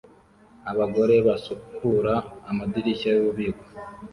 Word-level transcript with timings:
Abagore 0.71 1.15
basukura 1.27 2.13
amadirishya 2.49 3.09
yububiko 3.13 3.65